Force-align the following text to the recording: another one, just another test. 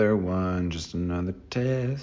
another 0.00 0.16
one, 0.16 0.70
just 0.70 0.94
another 0.94 1.34
test. 1.50 1.98